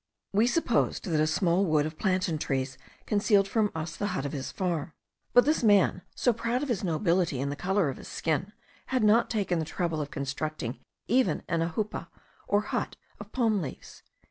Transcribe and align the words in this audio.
We 0.33 0.47
supposed 0.47 1.03
that 1.05 1.21
a 1.21 1.27
small 1.27 1.63
wood 1.63 1.85
of 1.85 1.99
plantain 1.99 2.39
trees 2.39 2.75
concealed 3.05 3.47
from 3.47 3.71
us 3.75 3.95
the 3.95 4.07
hut 4.17 4.25
of 4.25 4.31
the 4.31 4.41
farm; 4.41 4.93
but 5.31 5.45
this 5.45 5.61
man, 5.61 6.01
so 6.15 6.33
proud 6.33 6.63
of 6.63 6.69
his 6.69 6.83
nobility 6.83 7.39
and 7.39 7.51
the 7.51 7.55
colour 7.55 7.87
of 7.87 7.97
his 7.97 8.07
skin, 8.07 8.51
had 8.87 9.03
not 9.03 9.29
taken 9.29 9.59
the 9.59 9.63
trouble 9.63 10.01
of 10.01 10.09
constructing 10.09 10.79
even 11.07 11.43
an 11.47 11.61
ajoupa, 11.61 12.07
or 12.47 12.61
hut 12.61 12.95
of 13.19 13.31
palm 13.31 13.61
leaves. 13.61 14.01